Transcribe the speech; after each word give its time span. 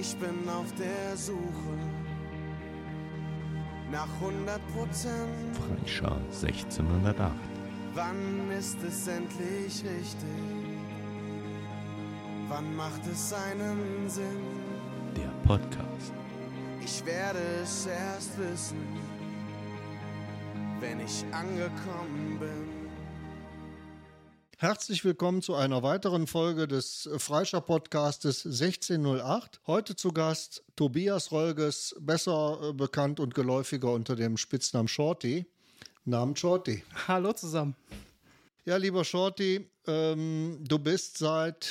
Ich 0.00 0.16
bin 0.16 0.48
auf 0.48 0.72
der 0.78 1.14
Suche 1.14 1.76
nach 3.92 4.08
100 4.22 4.58
Prozent. 4.72 5.58
Freischar 5.58 6.16
1608. 6.42 7.34
Wann 7.92 8.50
ist 8.50 8.82
es 8.82 9.06
endlich 9.08 9.84
richtig? 9.84 10.40
Wann 12.48 12.74
macht 12.76 13.06
es 13.12 13.30
einen 13.34 14.08
Sinn? 14.08 14.40
Der 15.14 15.28
Podcast. 15.46 16.14
Ich 16.82 17.04
werde 17.04 17.40
es 17.62 17.84
erst 17.84 18.38
wissen, 18.38 18.78
wenn 20.80 21.00
ich 21.00 21.26
angekommen 21.30 22.38
bin. 22.40 22.59
Herzlich 24.60 25.06
willkommen 25.06 25.40
zu 25.40 25.54
einer 25.54 25.82
weiteren 25.82 26.26
Folge 26.26 26.68
des 26.68 27.08
Freischer 27.16 27.62
Podcastes 27.62 28.44
1608. 28.44 29.58
Heute 29.66 29.96
zu 29.96 30.12
Gast 30.12 30.62
Tobias 30.76 31.32
Rolges, 31.32 31.96
besser 31.98 32.58
äh, 32.62 32.72
bekannt 32.74 33.20
und 33.20 33.34
geläufiger 33.34 33.90
unter 33.90 34.16
dem 34.16 34.36
Spitznamen 34.36 34.86
Shorty. 34.86 35.46
Namen 36.04 36.36
Shorty. 36.36 36.84
Hallo 37.08 37.32
zusammen. 37.32 37.74
Ja, 38.66 38.76
lieber 38.76 39.02
Shorty, 39.02 39.66
ähm, 39.86 40.58
du 40.60 40.78
bist 40.78 41.16
seit 41.16 41.66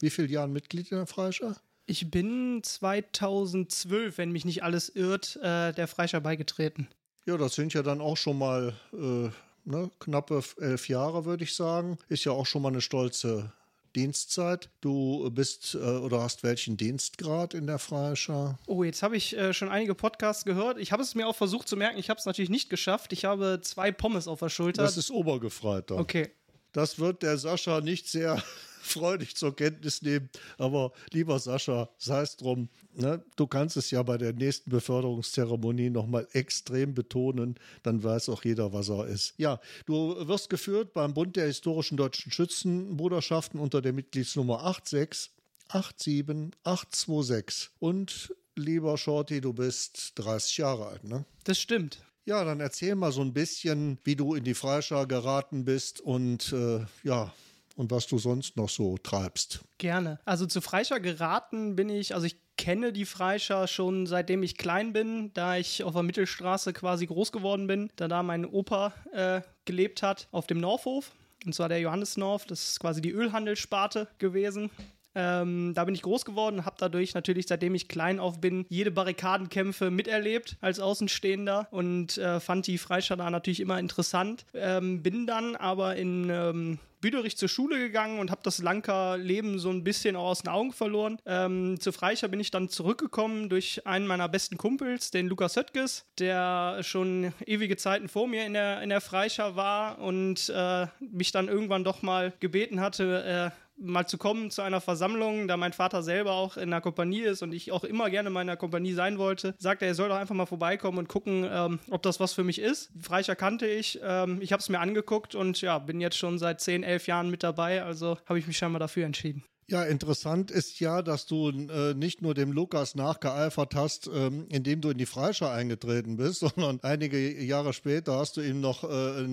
wie 0.00 0.10
vielen 0.10 0.28
Jahren 0.28 0.52
Mitglied 0.52 0.92
in 0.92 0.98
der 0.98 1.06
Freischer? 1.06 1.56
Ich 1.86 2.10
bin 2.10 2.60
2012, 2.62 4.18
wenn 4.18 4.30
mich 4.30 4.44
nicht 4.44 4.62
alles 4.62 4.90
irrt, 4.90 5.36
äh, 5.36 5.72
der 5.72 5.88
Freischer 5.88 6.20
beigetreten. 6.20 6.86
Ja, 7.24 7.38
das 7.38 7.54
sind 7.54 7.72
ja 7.72 7.82
dann 7.82 8.02
auch 8.02 8.18
schon 8.18 8.36
mal 8.36 8.74
äh, 8.92 9.30
ne, 9.64 9.90
knappe 9.98 10.42
elf 10.58 10.88
Jahre, 10.88 11.24
würde 11.24 11.44
ich 11.44 11.54
sagen. 11.54 11.98
Ist 12.08 12.24
ja 12.24 12.32
auch 12.32 12.46
schon 12.46 12.62
mal 12.62 12.68
eine 12.68 12.80
stolze 12.80 13.52
Dienstzeit. 13.96 14.70
Du 14.80 15.30
bist 15.30 15.74
äh, 15.74 15.78
oder 15.78 16.22
hast 16.22 16.42
welchen 16.42 16.76
Dienstgrad 16.76 17.54
in 17.54 17.66
der 17.66 17.78
Freischar? 17.78 18.58
Oh, 18.66 18.84
jetzt 18.84 19.02
habe 19.02 19.16
ich 19.16 19.36
äh, 19.36 19.52
schon 19.52 19.68
einige 19.68 19.94
Podcasts 19.94 20.44
gehört. 20.44 20.78
Ich 20.78 20.92
habe 20.92 21.02
es 21.02 21.14
mir 21.14 21.26
auch 21.26 21.36
versucht 21.36 21.68
zu 21.68 21.76
merken. 21.76 21.98
Ich 21.98 22.10
habe 22.10 22.18
es 22.18 22.26
natürlich 22.26 22.50
nicht 22.50 22.70
geschafft. 22.70 23.12
Ich 23.12 23.24
habe 23.24 23.60
zwei 23.62 23.90
Pommes 23.92 24.28
auf 24.28 24.40
der 24.40 24.48
Schulter. 24.48 24.82
Das 24.82 24.96
ist 24.96 25.10
Obergefreiter. 25.10 25.96
Okay. 25.96 26.30
Das 26.72 26.98
wird 26.98 27.22
der 27.22 27.36
Sascha 27.36 27.80
nicht 27.80 28.08
sehr 28.08 28.42
freudig 28.80 29.36
zur 29.36 29.54
Kenntnis 29.54 30.02
nehmen. 30.02 30.28
Aber 30.58 30.92
lieber 31.12 31.38
Sascha, 31.38 31.88
sei 31.98 32.22
es 32.22 32.36
drum, 32.36 32.68
ne? 32.94 33.22
du 33.36 33.46
kannst 33.46 33.76
es 33.76 33.90
ja 33.90 34.02
bei 34.02 34.18
der 34.18 34.32
nächsten 34.32 34.70
Beförderungszeremonie 34.70 35.90
nochmal 35.90 36.26
extrem 36.32 36.94
betonen, 36.94 37.56
dann 37.82 38.02
weiß 38.02 38.30
auch 38.30 38.44
jeder, 38.44 38.72
was 38.72 38.88
er 38.88 39.06
ist. 39.06 39.34
Ja, 39.36 39.60
du 39.86 40.26
wirst 40.26 40.50
geführt 40.50 40.92
beim 40.92 41.14
Bund 41.14 41.36
der 41.36 41.46
historischen 41.46 41.96
deutschen 41.96 42.32
Schützenbruderschaften 42.32 43.58
unter 43.58 43.82
der 43.82 43.92
Mitgliedsnummer 43.92 44.60
86 44.60 45.32
82826. 45.68 47.70
Und 47.78 48.34
lieber 48.56 48.98
Shorty, 48.98 49.40
du 49.40 49.52
bist 49.52 50.12
30 50.16 50.58
Jahre 50.58 50.86
alt, 50.86 51.04
ne? 51.04 51.24
Das 51.44 51.60
stimmt. 51.60 52.00
Ja, 52.24 52.44
dann 52.44 52.60
erzähl 52.60 52.94
mal 52.94 53.12
so 53.12 53.22
ein 53.22 53.32
bisschen, 53.32 53.98
wie 54.04 54.14
du 54.14 54.34
in 54.34 54.44
die 54.44 54.54
Freischar 54.54 55.06
geraten 55.06 55.64
bist 55.64 56.00
und 56.00 56.52
äh, 56.52 56.84
ja, 57.02 57.32
und 57.76 57.90
was 57.90 58.06
du 58.06 58.18
sonst 58.18 58.56
noch 58.56 58.68
so 58.68 58.98
treibst. 58.98 59.60
Gerne. 59.78 60.20
Also 60.24 60.46
zu 60.46 60.60
Freischar 60.60 61.00
geraten 61.00 61.76
bin 61.76 61.88
ich, 61.88 62.14
also 62.14 62.26
ich 62.26 62.36
kenne 62.56 62.92
die 62.92 63.06
Freischar 63.06 63.66
schon 63.66 64.06
seitdem 64.06 64.42
ich 64.42 64.58
klein 64.58 64.92
bin, 64.92 65.32
da 65.32 65.56
ich 65.56 65.82
auf 65.82 65.94
der 65.94 66.02
Mittelstraße 66.02 66.74
quasi 66.74 67.06
groß 67.06 67.32
geworden 67.32 67.66
bin, 67.66 67.90
da 67.96 68.06
da 68.06 68.22
mein 68.22 68.44
Opa 68.44 68.92
äh, 69.12 69.40
gelebt 69.64 70.02
hat 70.02 70.28
auf 70.30 70.46
dem 70.46 70.60
Norfhof. 70.60 71.12
Und 71.46 71.54
zwar 71.54 71.70
der 71.70 71.80
Johannes 71.80 72.18
Norf, 72.18 72.44
das 72.44 72.70
ist 72.70 72.80
quasi 72.80 73.00
die 73.00 73.12
Ölhandelssparte 73.12 74.08
gewesen. 74.18 74.70
Ähm, 75.14 75.72
da 75.74 75.84
bin 75.84 75.94
ich 75.94 76.02
groß 76.02 76.24
geworden, 76.24 76.64
habe 76.64 76.76
dadurch 76.78 77.14
natürlich, 77.14 77.46
seitdem 77.48 77.74
ich 77.74 77.88
klein 77.88 78.20
auf 78.20 78.40
bin, 78.40 78.66
jede 78.68 78.90
Barrikadenkämpfe 78.90 79.90
miterlebt 79.90 80.56
als 80.60 80.78
Außenstehender 80.78 81.66
und 81.70 82.18
äh, 82.18 82.38
fand 82.38 82.66
die 82.66 82.78
Freischar 82.78 83.16
da 83.16 83.28
natürlich 83.30 83.60
immer 83.60 83.78
interessant. 83.78 84.44
Ähm, 84.54 85.02
bin 85.02 85.26
dann 85.26 85.56
aber 85.56 85.96
in 85.96 86.30
ähm, 86.30 86.78
Büderich 87.00 87.36
zur 87.36 87.48
Schule 87.48 87.78
gegangen 87.78 88.18
und 88.18 88.30
habe 88.30 88.40
das 88.44 88.58
Lanker 88.58 89.16
Leben 89.16 89.58
so 89.58 89.70
ein 89.70 89.84
bisschen 89.84 90.16
auch 90.16 90.30
aus 90.30 90.42
den 90.42 90.48
Augen 90.48 90.72
verloren. 90.72 91.18
Ähm, 91.26 91.80
zu 91.80 91.92
Freischar 91.92 92.28
bin 92.28 92.40
ich 92.40 92.50
dann 92.50 92.68
zurückgekommen 92.68 93.48
durch 93.48 93.86
einen 93.86 94.06
meiner 94.06 94.28
besten 94.28 94.56
Kumpels, 94.56 95.10
den 95.10 95.28
Lukas 95.28 95.56
Höttges, 95.56 96.04
der 96.18 96.82
schon 96.82 97.32
ewige 97.46 97.76
Zeiten 97.76 98.08
vor 98.08 98.26
mir 98.28 98.44
in 98.44 98.52
der, 98.52 98.82
in 98.82 98.88
der 98.88 99.00
Freischar 99.00 99.56
war 99.56 99.98
und 99.98 100.52
äh, 100.54 100.86
mich 101.00 101.32
dann 101.32 101.48
irgendwann 101.48 101.84
doch 101.84 102.02
mal 102.02 102.32
gebeten 102.40 102.80
hatte, 102.80 103.52
äh, 103.54 103.69
mal 103.80 104.06
zu 104.06 104.18
kommen 104.18 104.50
zu 104.50 104.62
einer 104.62 104.80
Versammlung, 104.80 105.48
da 105.48 105.56
mein 105.56 105.72
Vater 105.72 106.02
selber 106.02 106.32
auch 106.32 106.56
in 106.56 106.70
der 106.70 106.80
Kompanie 106.80 107.22
ist 107.22 107.42
und 107.42 107.52
ich 107.52 107.72
auch 107.72 107.84
immer 107.84 108.10
gerne 108.10 108.28
in 108.28 108.32
meiner 108.32 108.56
Kompanie 108.56 108.92
sein 108.92 109.18
wollte, 109.18 109.54
sagte 109.58 109.86
er, 109.86 109.90
er 109.90 109.94
soll 109.94 110.08
doch 110.08 110.16
einfach 110.16 110.34
mal 110.34 110.46
vorbeikommen 110.46 110.98
und 110.98 111.08
gucken, 111.08 111.48
ähm, 111.50 111.80
ob 111.90 112.02
das 112.02 112.20
was 112.20 112.32
für 112.32 112.44
mich 112.44 112.58
ist. 112.58 112.90
Freicher 113.00 113.36
kannte 113.36 113.66
ich, 113.66 113.98
ähm, 114.02 114.40
ich 114.40 114.52
habe 114.52 114.60
es 114.60 114.68
mir 114.68 114.80
angeguckt 114.80 115.34
und 115.34 115.60
ja, 115.60 115.78
bin 115.78 116.00
jetzt 116.00 116.18
schon 116.18 116.38
seit 116.38 116.60
10, 116.60 116.82
11 116.82 117.06
Jahren 117.06 117.30
mit 117.30 117.42
dabei, 117.42 117.82
also 117.82 118.18
habe 118.26 118.38
ich 118.38 118.46
mich 118.46 118.58
scheinbar 118.58 118.80
dafür 118.80 119.06
entschieden. 119.06 119.44
Ja, 119.70 119.84
interessant 119.84 120.50
ist 120.50 120.80
ja, 120.80 121.00
dass 121.00 121.26
du 121.26 121.50
äh, 121.50 121.94
nicht 121.94 122.22
nur 122.22 122.34
dem 122.34 122.50
Lukas 122.50 122.96
nachgeeifert 122.96 123.76
hast, 123.76 124.10
ähm, 124.12 124.46
indem 124.48 124.80
du 124.80 124.90
in 124.90 124.98
die 124.98 125.06
Freischar 125.06 125.52
eingetreten 125.52 126.16
bist, 126.16 126.40
sondern 126.56 126.80
einige 126.82 127.40
Jahre 127.40 127.72
später 127.72 128.18
hast 128.18 128.36
du 128.36 128.40
ihm 128.40 128.60
noch 128.60 128.82
äh, 128.82 129.28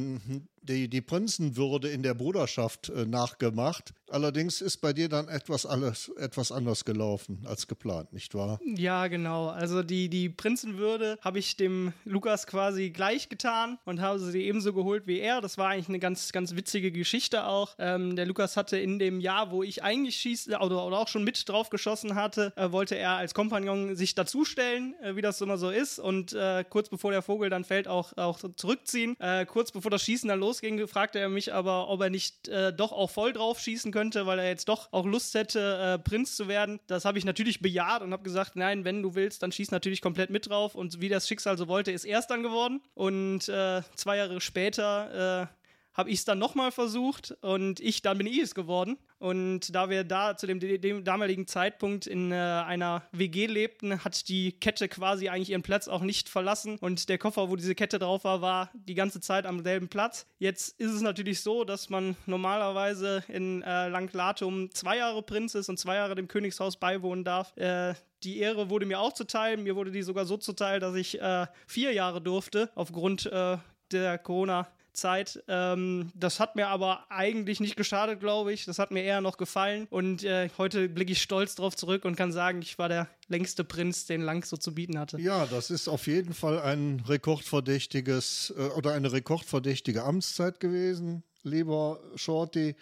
die, 0.68 0.88
die 0.88 1.02
Prinzenwürde 1.02 1.90
in 1.90 2.04
der 2.04 2.14
Bruderschaft 2.14 2.90
äh, 2.90 3.06
nachgemacht. 3.06 3.94
Allerdings 4.10 4.62
ist 4.62 4.78
bei 4.78 4.94
dir 4.94 5.10
dann 5.10 5.28
etwas 5.28 5.66
alles 5.66 6.10
etwas 6.18 6.52
anders 6.52 6.86
gelaufen 6.86 7.44
als 7.46 7.68
geplant, 7.68 8.14
nicht 8.14 8.34
wahr? 8.36 8.60
Ja, 8.64 9.08
genau. 9.08 9.50
Also 9.50 9.84
die, 9.84 10.08
die 10.08 10.30
Prinzenwürde 10.30 11.18
habe 11.22 11.40
ich 11.40 11.58
dem 11.58 11.92
Lukas 12.06 12.48
quasi 12.48 12.90
gleich 12.90 13.28
getan 13.28 13.80
und 13.84 14.00
habe 14.00 14.20
sie 14.20 14.44
ebenso 14.44 14.72
geholt 14.74 15.08
wie 15.08 15.20
er. 15.20 15.42
Das 15.42 15.58
war 15.58 15.70
eigentlich 15.70 15.90
eine 15.90 16.00
ganz, 16.00 16.32
ganz 16.32 16.56
witzige 16.56 16.92
Geschichte 16.92 17.46
auch. 17.46 17.76
Ähm, 17.80 18.16
der 18.16 18.26
Lukas 18.26 18.56
hatte 18.56 18.78
in 18.78 18.98
dem 18.98 19.20
Jahr, 19.20 19.52
wo 19.52 19.62
ich 19.62 19.84
eigentlich 19.84 20.16
schieße 20.16 20.58
oder, 20.58 20.86
oder 20.86 21.00
auch 21.00 21.08
schon 21.10 21.26
mit 21.26 21.48
drauf 21.50 21.70
geschossen 21.70 22.16
hatte, 22.16 22.54
äh, 22.56 22.72
wollte 22.72 22.96
er 22.96 23.12
als 23.12 23.34
Kompagnon 23.34 23.96
sich 23.96 24.16
dazustellen, 24.16 24.96
äh, 25.02 25.16
wie 25.18 25.22
das 25.22 25.42
immer 25.42 25.58
so 25.58 25.70
ist. 25.70 26.00
Und 26.00 26.32
äh, 26.32 26.64
kurz 26.70 26.88
bevor 26.88 27.12
der 27.12 27.22
Vogel 27.22 27.50
dann 27.50 27.66
fällt, 27.66 27.90
auch, 27.90 28.16
auch 28.16 28.40
zurückziehen. 28.56 29.18
Äh, 29.20 29.46
kurz 29.46 29.72
bevor 29.72 29.92
das 29.92 30.02
Schießen 30.04 30.30
dann 30.30 30.40
losging, 30.58 30.88
fragte 30.88 31.20
er 31.20 31.30
mich 31.30 31.54
aber, 31.54 31.90
ob 31.90 32.02
er 32.02 32.10
nicht 32.10 32.48
äh, 32.48 32.74
doch 32.74 32.92
auch 32.92 33.10
voll 33.10 33.34
drauf 33.34 33.60
schießen 33.60 33.92
könnte, 33.92 34.26
weil 34.26 34.40
er 34.40 34.48
jetzt 34.48 34.70
doch 34.70 34.92
auch 34.92 35.06
Lust 35.06 35.34
hätte, 35.34 36.00
äh, 36.00 36.00
Prinz 36.00 36.36
zu 36.36 36.48
werden. 36.48 36.80
Das 36.88 37.06
habe 37.06 37.18
ich 37.18 37.26
natürlich 37.26 37.62
bejaht 37.62 38.02
und 38.02 38.12
habe 38.12 38.24
gesagt, 38.24 38.56
nein, 38.56 38.86
wenn 38.86 39.02
du 39.02 39.16
willst, 39.16 39.44
dann 39.44 39.52
schieß 39.52 39.72
natürlich 39.72 40.02
komplett 40.02 40.30
mit 40.30 40.50
drauf. 40.50 40.76
Und 40.76 41.02
wie 41.02 41.10
das 41.10 41.28
Schicksal 41.28 41.58
so 41.58 41.68
wollte, 41.68 41.92
ist 41.92 42.06
er 42.06 42.20
es 42.20 42.28
dann 42.28 42.44
geworden. 42.44 42.82
Und 42.94 43.48
äh, 43.50 43.82
zwei 43.96 44.18
Jahre 44.18 44.42
später 44.42 45.44
äh, 45.44 45.67
habe 45.98 46.12
ich 46.12 46.20
es 46.20 46.26
dann 46.26 46.38
nochmal 46.38 46.72
versucht 46.72 47.36
und 47.42 47.80
ich 47.80 48.04
dann 48.04 48.20
bin 48.20 48.28
ich 48.28 48.38
es 48.38 48.54
geworden. 48.54 48.98
Und 49.18 49.74
da 49.74 49.90
wir 49.90 50.04
da 50.04 50.38
zu 50.38 50.46
dem, 50.46 50.60
dem 50.60 51.04
damaligen 51.04 51.48
Zeitpunkt 51.48 52.06
in 52.06 52.32
äh, 52.32 52.36
einer 52.36 53.02
WG 53.12 53.48
lebten, 53.48 54.04
hat 54.04 54.30
die 54.30 54.52
Kette 54.52 54.88
quasi 54.88 55.28
eigentlich 55.28 55.50
ihren 55.50 55.64
Platz 55.64 55.88
auch 55.88 56.02
nicht 56.02 56.30
verlassen. 56.30 56.78
Und 56.78 57.10
der 57.10 57.18
Koffer, 57.18 57.50
wo 57.50 57.56
diese 57.56 57.74
Kette 57.74 57.98
drauf 57.98 58.26
war, 58.26 58.42
war 58.42 58.70
die 58.76 58.94
ganze 58.94 59.20
Zeit 59.20 59.48
am 59.48 59.64
selben 59.64 59.88
Platz. 59.88 60.28
Jetzt 60.38 60.80
ist 60.80 60.92
es 60.92 61.02
natürlich 61.02 61.42
so, 61.42 61.64
dass 61.64 61.90
man 61.90 62.16
normalerweise 62.28 63.24
in 63.28 63.64
äh, 63.64 63.88
Langlatum 63.88 64.70
zwei 64.72 64.98
Jahre 64.98 65.24
Prinz 65.24 65.56
ist 65.56 65.68
und 65.68 65.80
zwei 65.80 65.96
Jahre 65.96 66.14
dem 66.14 66.28
Königshaus 66.28 66.78
beiwohnen 66.78 67.24
darf. 67.24 67.58
Äh, 67.58 67.96
die 68.22 68.38
Ehre 68.38 68.70
wurde 68.70 68.86
mir 68.86 69.00
auch 69.00 69.14
zuteil. 69.14 69.58
Mir 69.58 69.76
wurde 69.76 69.92
die 69.92 70.04
sogar 70.04 70.26
so 70.26 70.38
zuteil, 70.38 70.80
dass 70.80 70.94
ich 70.94 71.20
äh, 71.20 71.48
vier 71.66 71.92
Jahre 71.94 72.22
durfte 72.22 72.70
aufgrund 72.76 73.26
äh, 73.26 73.58
der 73.92 74.18
Corona 74.20 74.68
Zeit. 74.98 75.44
Ähm, 75.48 76.12
das 76.16 76.40
hat 76.40 76.56
mir 76.56 76.68
aber 76.68 77.06
eigentlich 77.10 77.60
nicht 77.60 77.78
geschadet, 77.78 78.20
glaube 78.20 78.52
ich. 78.52 78.66
Das 78.66 78.80
hat 78.80 78.92
mir 78.92 79.04
eher 79.04 79.22
noch 79.22 79.38
gefallen. 79.38 79.88
Und 79.90 80.24
äh, 80.24 80.50
heute 80.58 80.90
blicke 80.90 81.12
ich 81.14 81.22
stolz 81.22 81.56
drauf 81.56 81.76
zurück 81.76 82.04
und 82.04 82.16
kann 82.16 82.32
sagen, 82.32 82.62
ich 82.62 82.78
war 82.78 82.90
der 82.90 83.08
längste 83.28 83.64
Prinz, 83.64 84.06
den 84.06 84.22
Lang 84.22 84.44
so 84.44 84.58
zu 84.58 84.74
bieten 84.74 85.00
hatte. 85.00 85.20
Ja, 85.22 85.46
das 85.46 85.70
ist 85.70 85.88
auf 85.88 86.08
jeden 86.08 86.34
Fall 86.34 86.60
ein 86.60 87.04
rekordverdächtiges 87.08 88.54
äh, 88.58 88.68
oder 88.76 88.94
eine 88.94 89.12
rekordverdächtige 89.12 90.04
Amtszeit 90.04 90.60
gewesen, 90.60 91.24
lieber 91.44 92.00
Shorty. 92.16 92.76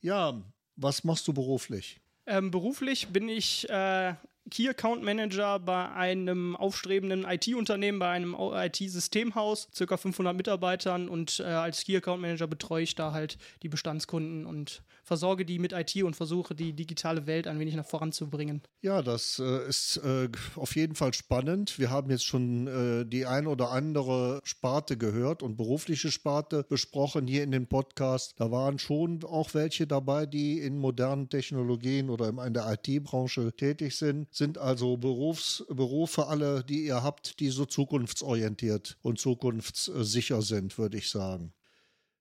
Ja, 0.00 0.40
was 0.76 1.04
machst 1.04 1.26
du 1.28 1.32
beruflich? 1.32 2.00
Ähm, 2.26 2.50
beruflich 2.50 3.08
bin 3.08 3.28
ich 3.28 3.68
äh, 3.68 4.14
Key 4.50 4.68
Account 4.68 5.02
Manager 5.02 5.58
bei 5.58 5.90
einem 5.90 6.54
aufstrebenden 6.54 7.24
IT-Unternehmen, 7.24 7.98
bei 7.98 8.10
einem 8.10 8.36
IT-Systemhaus, 8.38 9.68
circa 9.74 9.96
500 9.96 10.36
Mitarbeitern 10.36 11.08
und 11.08 11.40
äh, 11.40 11.44
als 11.44 11.84
Key 11.84 11.96
Account 11.96 12.22
Manager 12.22 12.46
betreue 12.46 12.82
ich 12.82 12.94
da 12.94 13.12
halt 13.12 13.38
die 13.62 13.68
Bestandskunden 13.68 14.46
und 14.46 14.82
versorge 15.02 15.44
die 15.44 15.58
mit 15.58 15.72
IT 15.72 16.02
und 16.02 16.16
versuche 16.16 16.54
die 16.54 16.72
digitale 16.72 17.26
Welt 17.26 17.46
ein 17.46 17.58
wenig 17.58 17.76
nach 17.76 17.86
voranzubringen. 17.86 18.62
Ja, 18.82 19.02
das 19.02 19.38
äh, 19.38 19.68
ist 19.68 19.98
äh, 19.98 20.28
auf 20.56 20.74
jeden 20.76 20.94
Fall 20.94 21.14
spannend. 21.14 21.78
Wir 21.78 21.90
haben 21.90 22.10
jetzt 22.10 22.24
schon 22.24 22.66
äh, 22.66 23.04
die 23.04 23.26
ein 23.26 23.46
oder 23.46 23.70
andere 23.70 24.40
Sparte 24.44 24.96
gehört 24.96 25.42
und 25.42 25.56
berufliche 25.56 26.10
Sparte 26.10 26.64
besprochen 26.68 27.26
hier 27.26 27.42
in 27.42 27.52
dem 27.52 27.66
Podcast. 27.66 28.34
Da 28.38 28.50
waren 28.50 28.78
schon 28.78 29.24
auch 29.24 29.54
welche 29.54 29.86
dabei, 29.86 30.26
die 30.26 30.60
in 30.60 30.78
modernen 30.78 31.28
Technologien 31.28 32.10
oder 32.10 32.28
in 32.28 32.54
der 32.54 32.72
IT-Branche 32.72 33.52
tätig 33.56 33.96
sind 33.96 34.35
sind 34.36 34.58
also 34.58 34.98
Berufs, 34.98 35.64
Berufe 35.70 36.26
alle, 36.26 36.62
die 36.62 36.84
ihr 36.84 37.02
habt, 37.02 37.40
die 37.40 37.48
so 37.48 37.64
zukunftsorientiert 37.64 38.98
und 39.00 39.18
zukunftssicher 39.18 40.42
sind, 40.42 40.76
würde 40.76 40.98
ich 40.98 41.08
sagen. 41.08 41.54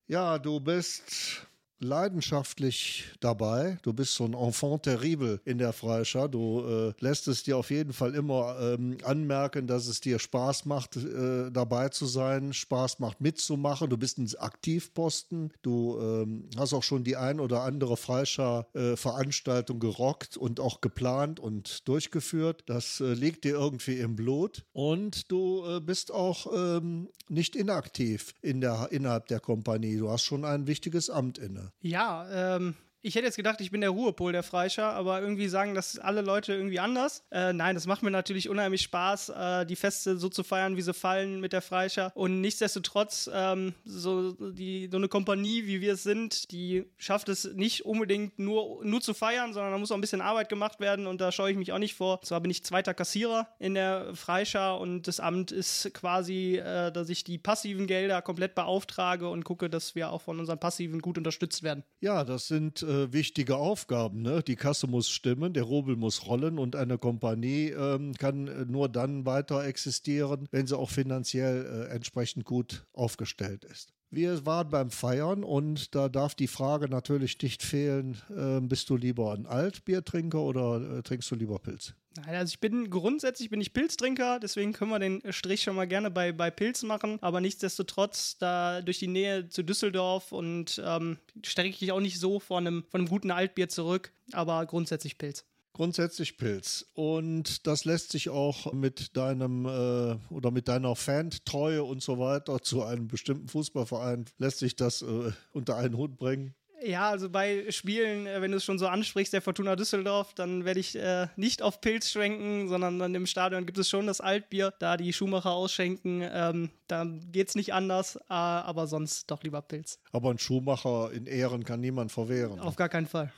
Ja, 0.08 0.40
du 0.40 0.62
bist 0.62 1.46
leidenschaftlich 1.80 3.06
dabei. 3.20 3.78
Du 3.84 3.94
bist 3.94 4.16
so 4.16 4.26
ein 4.26 4.34
Enfant 4.34 4.84
terrible 4.84 5.42
in 5.46 5.58
der 5.58 5.74
Freischar. 5.74 6.30
Du 6.30 6.62
äh, 6.62 6.94
lässt 7.00 7.28
es 7.28 7.44
dir 7.44 7.58
auf 7.58 7.70
jeden 7.70 7.94
Fall 7.94 8.16
immer 8.16 8.58
ähm, 8.60 8.98
anmerken, 9.04 9.68
dass 9.68 9.88
es 9.88 10.02
dir 10.02 10.20
Spaß 10.20 10.66
macht, 10.66 10.98
äh, 10.98 11.52
dabei 11.52 11.90
zu 11.90 12.06
sein, 12.06 12.54
Spaß 12.54 13.00
macht 13.00 13.22
mitzumachen. 13.22 13.90
Du 13.90 13.98
bist 13.98 14.18
ein 14.18 14.30
Aktivposten. 14.38 15.52
Du 15.62 16.00
ähm, 16.00 16.50
hast 16.58 16.74
auch 16.74 16.84
schon 16.84 17.04
die 17.04 17.18
ein 17.18 17.40
oder 17.40 17.64
andere 17.64 17.98
Freischar-Veranstaltung 17.98 19.78
äh, 19.78 19.80
gerockt 19.80 20.38
und 20.38 20.60
auch 20.60 20.82
geplant 20.82 21.40
und 21.40 21.88
durchgeführt. 21.88 22.64
Das 22.68 23.00
äh, 23.00 23.14
liegt 23.14 23.44
dir 23.44 23.56
irgendwie 23.56 24.00
im 24.00 24.16
Blut. 24.16 24.66
Und 24.74 25.32
du 25.32 25.66
äh, 25.66 25.80
bist 25.80 26.12
auch 26.12 26.48
ähm, 26.54 27.10
nicht 27.30 27.56
inaktiv 27.56 28.34
in 28.42 28.62
der, 28.62 28.90
innerhalb 28.92 29.28
der 29.28 29.40
Kompanie. 29.40 29.98
Du 29.98 30.10
hast 30.10 30.24
schon 30.24 30.46
ein 30.46 30.68
wichtiges 30.68 31.10
Amt 31.10 31.38
inne. 31.38 31.65
Ja, 31.82 32.56
ähm, 32.56 32.76
ich 33.06 33.14
hätte 33.14 33.26
jetzt 33.26 33.36
gedacht, 33.36 33.62
ich 33.62 33.70
bin 33.70 33.82
der 33.82 33.92
Ruhepol 33.92 34.32
der 34.32 34.42
Freischar, 34.42 34.94
aber 34.94 35.22
irgendwie 35.22 35.48
sagen 35.48 35.76
das 35.76 36.00
alle 36.00 36.22
Leute 36.22 36.54
irgendwie 36.54 36.80
anders. 36.80 37.24
Äh, 37.30 37.54
nein, 37.54 37.76
das 37.76 37.86
macht 37.86 38.02
mir 38.02 38.10
natürlich 38.10 38.50
unheimlich 38.50 38.82
Spaß, 38.82 39.30
äh, 39.30 39.66
die 39.68 39.76
Feste 39.76 40.18
so 40.18 40.28
zu 40.28 40.44
feiern, 40.44 40.76
wie 40.76 40.82
sie 40.82 40.94
fallen 40.94 41.40
mit 41.40 41.54
der 41.54 41.62
Freischar. 41.62 42.12
Und 42.16 42.42
nichtsdestotrotz, 42.42 43.30
ähm, 43.32 43.76
so, 43.84 44.32
die, 44.32 44.90
so 44.92 44.98
eine 44.98 45.08
Kompanie, 45.08 45.68
wie 45.68 45.82
wir 45.82 45.94
es 45.94 46.02
sind, 46.02 46.52
die 46.52 46.86
schafft 46.98 47.30
es 47.30 47.44
nicht 47.54 47.86
unbedingt 47.86 48.40
nur, 48.40 48.84
nur 48.84 49.02
zu 49.02 49.14
feiern, 49.14 49.54
sondern 49.54 49.72
da 49.72 49.78
muss 49.78 49.92
auch 49.92 49.96
ein 49.96 50.02
bisschen 50.02 50.22
Arbeit 50.22 50.50
gemacht 50.50 50.80
werden 50.80 51.06
und 51.06 51.22
da 51.22 51.32
scheue 51.32 51.52
ich 51.52 51.58
mich 51.58 51.74
auch 51.74 51.80
nicht 51.80 51.94
vor. 51.94 52.22
Zwar 52.24 52.42
bin 52.42 52.50
ich 52.50 52.64
zweiter 52.64 52.96
Kassierer 52.96 53.48
in 53.60 53.76
der 53.76 54.16
Freischar 54.16 54.80
und 54.80 55.08
das 55.08 55.20
Amt 55.20 55.52
ist 55.52 55.94
quasi, 55.94 56.56
äh, 56.56 56.92
dass 56.92 57.10
ich 57.10 57.24
die 57.24 57.38
passiven 57.38 57.86
Gelder 57.86 58.24
komplett 58.24 58.56
beauftrage 58.56 59.30
und 59.30 59.46
gucke, 59.46 59.70
dass 59.70 59.94
wir 59.94 60.10
auch 60.10 60.24
von 60.24 60.40
unseren 60.40 60.60
passiven 60.60 61.02
gut 61.04 61.20
unterstützt 61.20 61.62
werden. 61.62 61.84
Ja, 62.00 62.24
das 62.24 62.48
sind 62.48 62.82
äh, 62.96 63.14
wichtige 63.14 63.58
Aufgaben. 63.58 64.22
Ne? 64.22 64.42
Die 64.44 64.56
Kasse 64.56 64.88
muss 64.88 65.10
stimmen, 65.10 65.54
der 65.54 65.64
Rubel 65.64 65.96
muss 65.96 66.28
rollen 66.28 66.58
und 66.60 66.76
eine 66.76 66.98
Kompanie 66.98 67.70
ähm, 67.70 68.14
kann 68.14 68.48
äh, 68.48 68.66
nur 68.66 68.90
dann 68.90 69.26
weiter 69.26 69.66
existieren, 69.66 70.48
wenn 70.52 70.68
sie 70.68 70.78
auch 70.78 70.90
finanziell 70.90 71.66
äh, 71.66 71.94
entsprechend 71.94 72.46
gut 72.46 72.86
aufgestellt 72.94 73.64
ist. 73.66 73.94
Wir 74.12 74.46
waren 74.46 74.70
beim 74.70 74.92
Feiern 74.92 75.44
und 75.44 75.94
da 75.94 76.10
darf 76.10 76.36
die 76.36 76.48
Frage 76.48 76.88
natürlich 76.88 77.42
nicht 77.42 77.64
fehlen, 77.64 78.18
äh, 78.30 78.62
bist 78.62 78.90
du 78.90 78.96
lieber 78.96 79.34
ein 79.34 79.46
Altbiertrinker 79.46 80.40
oder 80.40 81.00
äh, 81.00 81.04
trinkst 81.04 81.30
du 81.32 81.36
lieber 81.36 81.60
Pilz? 81.60 81.94
Also 82.26 82.52
ich 82.52 82.60
bin 82.60 82.90
grundsätzlich 82.90 83.50
bin 83.50 83.60
ich 83.60 83.74
Pilztrinker, 83.74 84.40
deswegen 84.40 84.74
können 84.74 84.92
wir 84.92 85.00
den 85.00 85.22
Strich 85.32 85.64
schon 85.64 85.76
mal 85.76 85.88
gerne 85.88 86.10
bei, 86.10 86.32
bei 86.32 86.50
Pilz 86.50 86.84
machen. 86.84 87.18
Aber 87.22 87.42
nichtsdestotrotz, 87.42 88.38
da 88.38 88.82
durch 88.82 89.00
die 89.00 89.08
Nähe 89.08 89.50
zu 89.50 89.64
Düsseldorf 89.64 90.32
und 90.32 90.82
ähm, 90.86 91.18
strecke 91.44 91.76
ich 91.84 91.92
auch 91.92 92.00
nicht 92.00 92.20
so 92.20 92.40
von 92.40 92.66
einem, 92.66 92.86
von 92.90 93.02
einem 93.02 93.10
guten 93.10 93.32
Altbier 93.32 93.70
zurück, 93.70 94.12
aber 94.32 94.66
grundsätzlich 94.66 95.18
Pilz. 95.18 95.46
Grundsätzlich 95.74 96.38
Pilz. 96.38 96.86
Und 96.94 97.68
das 97.68 97.84
lässt 97.84 98.14
sich 98.14 98.30
auch 98.30 98.72
mit 98.72 99.18
deinem 99.18 99.66
äh, 99.66 100.34
oder 100.34 100.50
mit 100.52 100.70
deiner 100.70 100.96
Fantreue 100.96 101.84
und 101.84 102.02
so 102.02 102.18
weiter 102.18 102.62
zu 102.62 102.84
einem 102.84 103.10
bestimmten 103.10 103.50
Fußballverein, 103.50 104.24
lässt 104.38 104.60
sich 104.60 104.78
das 104.78 105.02
äh, 105.02 105.34
unter 105.52 105.76
einen 105.76 105.98
Hut 105.98 106.16
bringen. 106.16 106.56
Ja, 106.86 107.10
also 107.10 107.30
bei 107.30 107.66
Spielen, 107.72 108.28
äh, 108.28 108.42
wenn 108.42 108.52
du 108.52 108.58
es 108.58 108.64
schon 108.64 108.78
so 108.78 108.88
ansprichst, 108.88 109.34
der 109.34 109.42
Fortuna 109.42 109.76
Düsseldorf, 109.76 110.34
dann 110.36 110.66
werde 110.66 110.80
ich 110.80 110.96
äh, 110.96 111.28
nicht 111.36 111.62
auf 111.64 111.82
Pilz 111.82 112.12
schwenken, 112.12 112.68
sondern 112.68 113.00
dann 113.00 113.16
im 113.16 113.26
Stadion 113.26 113.66
gibt 113.66 113.78
es 113.80 113.90
schon 113.90 114.06
das 114.06 114.22
Altbier, 114.22 114.72
da 114.80 114.96
die 114.96 115.12
Schuhmacher 115.12 115.52
ausschenken. 115.52 116.22
Ähm, 116.24 116.70
da 116.88 117.06
geht 117.32 117.50
es 117.50 117.56
nicht 117.56 117.74
anders, 117.74 118.18
äh, 118.18 118.22
aber 118.30 118.86
sonst 118.86 119.32
doch 119.32 119.42
lieber 119.42 119.62
Pilz. 119.64 120.00
Aber 120.12 120.30
ein 120.30 120.38
Schuhmacher 120.38 121.12
in 121.12 121.26
Ehren 121.26 121.64
kann 121.64 121.82
niemand 121.82 122.12
verwehren. 122.12 122.60
Auf 122.60 122.76
gar 122.76 122.90
keinen 122.90 123.08
Fall. 123.08 123.32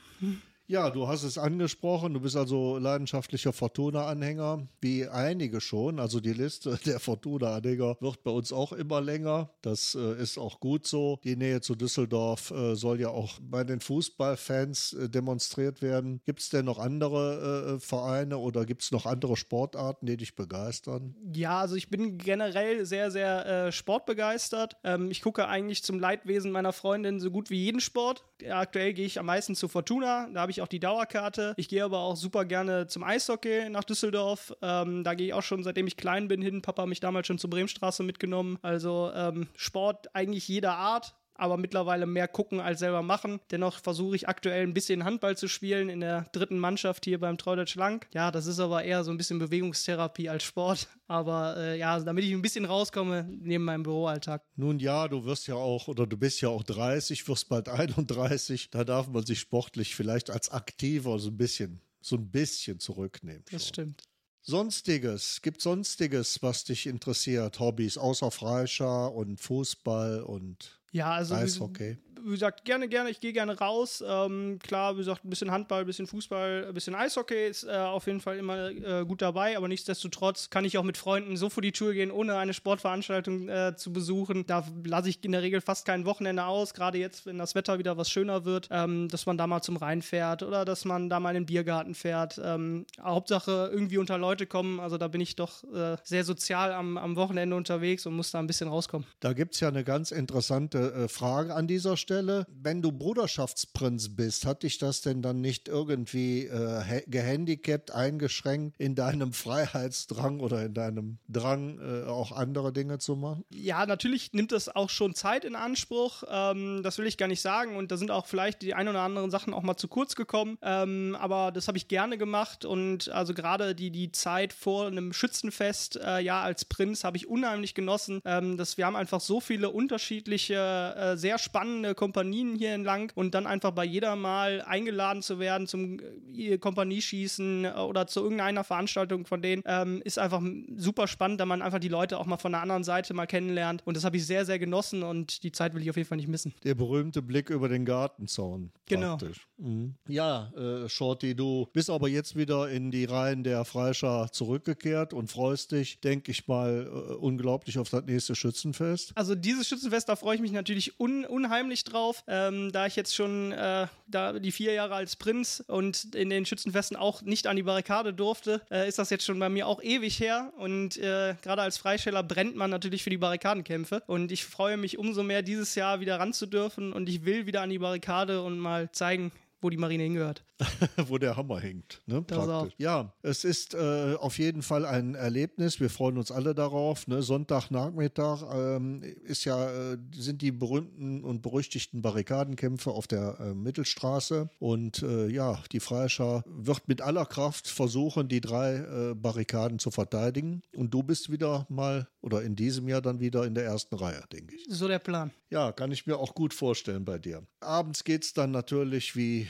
Ja, 0.70 0.90
du 0.90 1.08
hast 1.08 1.22
es 1.22 1.38
angesprochen. 1.38 2.12
Du 2.12 2.20
bist 2.20 2.36
also 2.36 2.76
leidenschaftlicher 2.76 3.54
Fortuna-Anhänger, 3.54 4.68
wie 4.82 5.08
einige 5.08 5.62
schon. 5.62 5.98
Also 5.98 6.20
die 6.20 6.34
Liste 6.34 6.78
der 6.84 7.00
Fortuna-Anhänger 7.00 7.96
wird 8.00 8.22
bei 8.22 8.30
uns 8.30 8.52
auch 8.52 8.72
immer 8.72 9.00
länger. 9.00 9.48
Das 9.62 9.94
äh, 9.94 10.20
ist 10.20 10.36
auch 10.36 10.60
gut 10.60 10.86
so. 10.86 11.20
Die 11.24 11.36
Nähe 11.36 11.62
zu 11.62 11.74
Düsseldorf 11.74 12.50
äh, 12.50 12.74
soll 12.74 13.00
ja 13.00 13.08
auch 13.08 13.38
bei 13.40 13.64
den 13.64 13.80
Fußballfans 13.80 14.92
äh, 14.92 15.08
demonstriert 15.08 15.80
werden. 15.80 16.20
Gibt 16.26 16.40
es 16.40 16.50
denn 16.50 16.66
noch 16.66 16.78
andere 16.78 17.76
äh, 17.76 17.80
Vereine 17.80 18.36
oder 18.36 18.66
gibt 18.66 18.82
es 18.82 18.92
noch 18.92 19.06
andere 19.06 19.38
Sportarten, 19.38 20.04
die 20.04 20.18
dich 20.18 20.36
begeistern? 20.36 21.16
Ja, 21.32 21.60
also 21.60 21.76
ich 21.76 21.88
bin 21.88 22.18
generell 22.18 22.84
sehr, 22.84 23.10
sehr 23.10 23.46
äh, 23.46 23.72
sportbegeistert. 23.72 24.76
Ähm, 24.84 25.10
ich 25.10 25.22
gucke 25.22 25.48
eigentlich 25.48 25.82
zum 25.82 25.98
Leidwesen 25.98 26.52
meiner 26.52 26.74
Freundin 26.74 27.20
so 27.20 27.30
gut 27.30 27.48
wie 27.48 27.56
jeden 27.56 27.80
Sport. 27.80 28.26
Aktuell 28.50 28.92
gehe 28.92 29.06
ich 29.06 29.18
am 29.18 29.24
meisten 29.24 29.54
zu 29.54 29.66
Fortuna. 29.68 30.28
Da 30.34 30.42
habe 30.42 30.50
ich 30.50 30.57
ich 30.58 30.62
auch 30.62 30.68
die 30.68 30.80
Dauerkarte. 30.80 31.54
Ich 31.56 31.68
gehe 31.68 31.84
aber 31.84 32.00
auch 32.00 32.16
super 32.16 32.44
gerne 32.44 32.86
zum 32.86 33.02
Eishockey 33.02 33.70
nach 33.70 33.84
Düsseldorf. 33.84 34.54
Ähm, 34.62 35.04
da 35.04 35.14
gehe 35.14 35.28
ich 35.28 35.34
auch 35.34 35.42
schon, 35.42 35.62
seitdem 35.62 35.86
ich 35.86 35.96
klein 35.96 36.28
bin, 36.28 36.42
hin. 36.42 36.62
Papa 36.62 36.82
hat 36.82 36.88
mich 36.88 37.00
damals 37.00 37.26
schon 37.26 37.38
zur 37.38 37.50
Bremenstraße 37.50 38.02
mitgenommen. 38.02 38.58
Also 38.62 39.10
ähm, 39.14 39.48
Sport 39.56 40.14
eigentlich 40.14 40.48
jeder 40.48 40.74
Art 40.74 41.14
aber 41.38 41.56
mittlerweile 41.56 42.04
mehr 42.04 42.28
gucken 42.28 42.60
als 42.60 42.80
selber 42.80 43.00
machen. 43.02 43.40
Dennoch 43.50 43.78
versuche 43.78 44.16
ich 44.16 44.28
aktuell 44.28 44.64
ein 44.64 44.74
bisschen 44.74 45.04
Handball 45.04 45.36
zu 45.36 45.48
spielen 45.48 45.88
in 45.88 46.00
der 46.00 46.26
dritten 46.32 46.58
Mannschaft 46.58 47.04
hier 47.04 47.18
beim 47.18 47.38
Treudeutsch 47.38 47.76
Lang. 47.76 48.04
Ja, 48.12 48.30
das 48.30 48.46
ist 48.46 48.58
aber 48.58 48.84
eher 48.84 49.04
so 49.04 49.10
ein 49.12 49.16
bisschen 49.16 49.38
Bewegungstherapie 49.38 50.28
als 50.28 50.42
Sport. 50.42 50.88
Aber 51.06 51.56
äh, 51.56 51.78
ja, 51.78 51.98
damit 52.00 52.24
ich 52.24 52.32
ein 52.32 52.42
bisschen 52.42 52.64
rauskomme 52.64 53.26
neben 53.30 53.64
meinem 53.64 53.84
Büroalltag. 53.84 54.42
Nun 54.56 54.78
ja, 54.80 55.08
du 55.08 55.24
wirst 55.24 55.46
ja 55.46 55.54
auch 55.54 55.88
oder 55.88 56.06
du 56.06 56.18
bist 56.18 56.40
ja 56.40 56.48
auch 56.48 56.64
30, 56.64 57.26
wirst 57.28 57.48
bald 57.48 57.68
31. 57.68 58.70
Da 58.70 58.84
darf 58.84 59.08
man 59.08 59.24
sich 59.24 59.38
sportlich 59.38 59.94
vielleicht 59.94 60.30
als 60.30 60.50
aktiver 60.50 61.18
so 61.18 61.30
ein 61.30 61.36
bisschen, 61.36 61.80
so 62.00 62.16
ein 62.16 62.30
bisschen 62.30 62.80
zurücknehmen. 62.80 63.44
Das 63.50 63.62
schon. 63.62 63.68
stimmt. 63.68 64.02
Sonstiges, 64.42 65.42
gibt 65.42 65.60
Sonstiges, 65.60 66.42
was 66.42 66.64
dich 66.64 66.86
interessiert? 66.86 67.60
Hobbys 67.60 67.98
außer 67.98 68.30
Freischar 68.30 69.14
und 69.14 69.38
Fußball 69.40 70.22
und 70.22 70.77
ja, 70.92 71.12
also 71.12 71.34
Eishockey 71.34 71.98
wie 72.24 72.30
gesagt, 72.30 72.64
gerne, 72.64 72.88
gerne, 72.88 73.10
ich 73.10 73.20
gehe 73.20 73.32
gerne 73.32 73.58
raus. 73.58 74.02
Ähm, 74.06 74.58
klar, 74.62 74.94
wie 74.94 74.98
gesagt, 74.98 75.24
ein 75.24 75.30
bisschen 75.30 75.50
Handball, 75.50 75.80
ein 75.80 75.86
bisschen 75.86 76.06
Fußball, 76.06 76.66
ein 76.68 76.74
bisschen 76.74 76.94
Eishockey 76.94 77.48
ist 77.48 77.64
äh, 77.64 77.70
auf 77.70 78.06
jeden 78.06 78.20
Fall 78.20 78.36
immer 78.36 78.70
äh, 78.70 79.04
gut 79.04 79.22
dabei, 79.22 79.56
aber 79.56 79.68
nichtsdestotrotz 79.68 80.50
kann 80.50 80.64
ich 80.64 80.78
auch 80.78 80.82
mit 80.82 80.96
Freunden 80.96 81.36
so 81.36 81.48
vor 81.50 81.62
die 81.62 81.72
Tür 81.72 81.94
gehen, 81.94 82.10
ohne 82.10 82.36
eine 82.36 82.54
Sportveranstaltung 82.54 83.48
äh, 83.48 83.76
zu 83.76 83.92
besuchen. 83.92 84.46
Da 84.46 84.64
lasse 84.84 85.08
ich 85.08 85.24
in 85.24 85.32
der 85.32 85.42
Regel 85.42 85.60
fast 85.60 85.86
kein 85.86 86.04
Wochenende 86.04 86.44
aus, 86.44 86.74
gerade 86.74 86.98
jetzt, 86.98 87.26
wenn 87.26 87.38
das 87.38 87.54
Wetter 87.54 87.78
wieder 87.78 87.96
was 87.96 88.10
schöner 88.10 88.44
wird, 88.44 88.68
ähm, 88.70 89.08
dass 89.08 89.26
man 89.26 89.38
da 89.38 89.46
mal 89.46 89.62
zum 89.62 89.76
Rhein 89.76 90.02
fährt 90.02 90.42
oder 90.42 90.64
dass 90.64 90.84
man 90.84 91.08
da 91.08 91.20
mal 91.20 91.30
in 91.30 91.42
den 91.42 91.46
Biergarten 91.46 91.94
fährt. 91.94 92.40
Ähm, 92.42 92.86
Hauptsache 93.00 93.70
irgendwie 93.72 93.98
unter 93.98 94.18
Leute 94.18 94.46
kommen, 94.46 94.80
also 94.80 94.98
da 94.98 95.08
bin 95.08 95.20
ich 95.20 95.36
doch 95.36 95.64
äh, 95.72 95.96
sehr 96.02 96.24
sozial 96.24 96.72
am, 96.72 96.98
am 96.98 97.16
Wochenende 97.16 97.56
unterwegs 97.56 98.06
und 98.06 98.14
muss 98.14 98.30
da 98.30 98.38
ein 98.38 98.46
bisschen 98.46 98.68
rauskommen. 98.68 99.06
Da 99.20 99.32
gibt 99.32 99.54
es 99.54 99.60
ja 99.60 99.68
eine 99.68 99.84
ganz 99.84 100.10
interessante 100.10 100.77
äh, 100.78 101.08
Frage 101.08 101.54
an 101.54 101.66
dieser 101.66 101.96
Stelle. 101.96 102.18
Stelle, 102.18 102.46
wenn 102.48 102.82
du 102.82 102.90
Bruderschaftsprinz 102.90 104.16
bist, 104.16 104.46
hat 104.46 104.62
dich 104.62 104.78
das 104.78 105.02
denn 105.02 105.22
dann 105.22 105.40
nicht 105.40 105.68
irgendwie 105.68 106.46
äh, 106.46 107.02
gehandicapt, 107.06 107.90
eingeschränkt 107.90 108.74
in 108.78 108.94
deinem 108.94 109.32
Freiheitsdrang 109.32 110.40
oder 110.40 110.64
in 110.64 110.74
deinem 110.74 111.18
Drang, 111.28 111.78
äh, 111.78 112.08
auch 112.08 112.32
andere 112.32 112.72
Dinge 112.72 112.98
zu 112.98 113.14
machen? 113.14 113.44
Ja, 113.50 113.86
natürlich 113.86 114.32
nimmt 114.32 114.52
das 114.52 114.74
auch 114.74 114.90
schon 114.90 115.14
Zeit 115.14 115.44
in 115.44 115.54
Anspruch. 115.54 116.24
Ähm, 116.28 116.82
das 116.82 116.98
will 116.98 117.06
ich 117.06 117.18
gar 117.18 117.28
nicht 117.28 117.42
sagen. 117.42 117.76
Und 117.76 117.92
da 117.92 117.96
sind 117.96 118.10
auch 118.10 118.26
vielleicht 118.26 118.62
die 118.62 118.74
ein 118.74 118.88
oder 118.88 119.02
anderen 119.02 119.30
Sachen 119.30 119.54
auch 119.54 119.62
mal 119.62 119.76
zu 119.76 119.88
kurz 119.88 120.16
gekommen. 120.16 120.58
Ähm, 120.62 121.16
aber 121.20 121.52
das 121.52 121.68
habe 121.68 121.78
ich 121.78 121.88
gerne 121.88 122.18
gemacht. 122.18 122.64
Und 122.64 123.10
also 123.10 123.34
gerade 123.34 123.74
die, 123.74 123.90
die 123.90 124.12
Zeit 124.12 124.52
vor 124.52 124.86
einem 124.86 125.12
Schützenfest, 125.12 126.00
äh, 126.02 126.20
ja, 126.20 126.42
als 126.42 126.64
Prinz 126.64 127.04
habe 127.04 127.16
ich 127.16 127.28
unheimlich 127.28 127.74
genossen. 127.74 128.20
Ähm, 128.24 128.56
dass 128.56 128.76
wir 128.78 128.86
haben 128.86 128.96
einfach 128.96 129.20
so 129.20 129.40
viele 129.40 129.70
unterschiedliche, 129.70 130.56
äh, 130.68 131.16
sehr 131.16 131.38
spannende 131.38 131.94
Kompanien 131.94 132.54
hier 132.54 132.72
entlang 132.72 133.12
und 133.14 133.34
dann 133.34 133.46
einfach 133.46 133.72
bei 133.72 133.84
jeder 133.84 134.16
Mal 134.16 134.62
eingeladen 134.62 135.22
zu 135.22 135.38
werden 135.38 135.66
zum 135.66 135.98
äh, 136.34 136.58
Kompanieschießen 136.58 137.64
äh, 137.64 137.70
oder 137.70 138.06
zu 138.06 138.20
irgendeiner 138.20 138.64
Veranstaltung 138.64 139.26
von 139.26 139.42
denen, 139.42 139.62
ähm, 139.66 140.02
ist 140.04 140.18
einfach 140.18 140.42
super 140.76 141.08
spannend, 141.08 141.40
da 141.40 141.46
man 141.46 141.62
einfach 141.62 141.78
die 141.78 141.88
Leute 141.88 142.18
auch 142.18 142.26
mal 142.26 142.36
von 142.36 142.52
der 142.52 142.62
anderen 142.62 142.84
Seite 142.84 143.14
mal 143.14 143.26
kennenlernt. 143.26 143.82
Und 143.84 143.96
das 143.96 144.04
habe 144.04 144.16
ich 144.16 144.26
sehr, 144.26 144.44
sehr 144.44 144.58
genossen 144.58 145.02
und 145.02 145.42
die 145.42 145.52
Zeit 145.52 145.74
will 145.74 145.82
ich 145.82 145.90
auf 145.90 145.96
jeden 145.96 146.08
Fall 146.08 146.18
nicht 146.18 146.28
missen. 146.28 146.54
Der 146.64 146.74
berühmte 146.74 147.22
Blick 147.22 147.50
über 147.50 147.68
den 147.68 147.84
Gartenzaun. 147.84 148.72
Genau. 148.86 149.18
Mhm. 149.58 149.94
Ja, 150.08 150.52
äh, 150.56 150.88
Shorty, 150.88 151.34
du 151.34 151.66
bist 151.72 151.90
aber 151.90 152.08
jetzt 152.08 152.36
wieder 152.36 152.68
in 152.68 152.90
die 152.90 153.04
Reihen 153.04 153.42
der 153.44 153.64
Freischar 153.64 154.30
zurückgekehrt 154.32 155.12
und 155.12 155.30
freust 155.30 155.72
dich, 155.72 156.00
denke 156.00 156.30
ich 156.30 156.46
mal, 156.46 156.86
äh, 156.86 157.14
unglaublich 157.14 157.78
auf 157.78 157.90
das 157.90 158.04
nächste 158.04 158.34
Schützenfest. 158.34 159.12
Also 159.16 159.34
dieses 159.34 159.68
Schützenfest, 159.68 160.08
da 160.08 160.16
freue 160.16 160.36
ich 160.36 160.40
mich 160.40 160.52
natürlich 160.58 160.98
un 160.98 161.24
unheimlich 161.24 161.84
drauf, 161.84 162.24
ähm, 162.26 162.72
da 162.72 162.86
ich 162.86 162.96
jetzt 162.96 163.14
schon 163.14 163.52
äh, 163.52 163.86
da 164.08 164.32
die 164.32 164.52
vier 164.52 164.72
Jahre 164.72 164.94
als 164.94 165.16
Prinz 165.16 165.62
und 165.66 166.14
in 166.14 166.30
den 166.30 166.46
Schützenfesten 166.46 166.96
auch 166.96 167.22
nicht 167.22 167.46
an 167.46 167.56
die 167.56 167.62
Barrikade 167.62 168.12
durfte, 168.12 168.60
äh, 168.70 168.88
ist 168.88 168.98
das 168.98 169.10
jetzt 169.10 169.24
schon 169.24 169.38
bei 169.38 169.48
mir 169.48 169.66
auch 169.66 169.82
ewig 169.82 170.18
her. 170.18 170.52
Und 170.56 170.96
äh, 170.96 171.34
gerade 171.42 171.62
als 171.62 171.78
Freisteller 171.78 172.22
brennt 172.22 172.56
man 172.56 172.70
natürlich 172.70 173.04
für 173.04 173.10
die 173.10 173.18
Barrikadenkämpfe. 173.18 174.02
Und 174.06 174.32
ich 174.32 174.44
freue 174.44 174.76
mich 174.76 174.98
umso 174.98 175.22
mehr, 175.22 175.42
dieses 175.42 175.74
Jahr 175.74 176.00
wieder 176.00 176.18
ran 176.18 176.32
zu 176.32 176.46
dürfen. 176.46 176.92
Und 176.92 177.08
ich 177.08 177.24
will 177.24 177.46
wieder 177.46 177.62
an 177.62 177.70
die 177.70 177.78
Barrikade 177.78 178.42
und 178.42 178.58
mal 178.58 178.90
zeigen, 178.92 179.32
wo 179.60 179.70
die 179.70 179.76
Marine 179.76 180.04
hingehört. 180.04 180.44
wo 181.08 181.18
der 181.18 181.36
Hammer 181.36 181.60
hängt. 181.60 182.00
Ne? 182.06 182.22
Praktisch. 182.22 182.74
Ja, 182.78 183.12
es 183.22 183.44
ist 183.44 183.74
äh, 183.74 184.14
auf 184.18 184.38
jeden 184.38 184.62
Fall 184.62 184.84
ein 184.84 185.14
Erlebnis. 185.14 185.80
Wir 185.80 185.90
freuen 185.90 186.18
uns 186.18 186.30
alle 186.30 186.54
darauf. 186.54 187.06
Ne? 187.06 187.22
Sonntagnachmittag 187.22 188.42
ähm, 188.52 189.02
ist 189.24 189.44
ja, 189.44 189.92
äh, 189.92 189.98
sind 190.12 190.42
die 190.42 190.52
berühmten 190.52 191.24
und 191.24 191.42
berüchtigten 191.42 192.02
Barrikadenkämpfe 192.02 192.90
auf 192.90 193.06
der 193.06 193.38
äh, 193.40 193.54
Mittelstraße. 193.54 194.50
Und 194.58 195.02
äh, 195.02 195.28
ja, 195.28 195.62
die 195.72 195.80
Freischar 195.80 196.42
wird 196.46 196.88
mit 196.88 197.02
aller 197.02 197.26
Kraft 197.26 197.68
versuchen, 197.68 198.28
die 198.28 198.40
drei 198.40 198.76
äh, 198.76 199.14
Barrikaden 199.14 199.78
zu 199.78 199.90
verteidigen. 199.90 200.62
Und 200.74 200.92
du 200.92 201.02
bist 201.02 201.30
wieder 201.30 201.66
mal 201.68 202.08
oder 202.20 202.42
in 202.42 202.56
diesem 202.56 202.88
Jahr 202.88 203.00
dann 203.00 203.20
wieder 203.20 203.44
in 203.44 203.54
der 203.54 203.64
ersten 203.64 203.94
Reihe, 203.94 204.22
denke 204.32 204.54
ich. 204.54 204.66
So 204.68 204.88
der 204.88 204.98
Plan. 204.98 205.30
Ja, 205.50 205.72
kann 205.72 205.92
ich 205.92 206.06
mir 206.06 206.18
auch 206.18 206.34
gut 206.34 206.54
vorstellen 206.54 207.04
bei 207.04 207.18
dir. 207.18 207.46
Abends 207.60 208.04
geht 208.04 208.24
es 208.24 208.32
dann 208.32 208.50
natürlich 208.50 209.16
wie 209.16 209.48